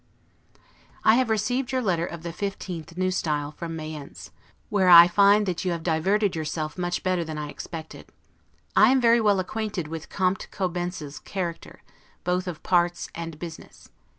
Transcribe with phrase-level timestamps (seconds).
[1.03, 3.05] I have received your letter of the 15th, N.
[3.05, 3.21] S.,
[3.55, 4.31] from Mayence,
[4.69, 8.07] where I find that you have diverted yourself much better than I expected.
[8.75, 11.83] I am very well acquainted with Comte Cobentzel's character,
[12.23, 13.89] both of parts and business.